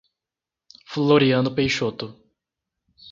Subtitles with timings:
[0.87, 2.17] Floriano Peixoto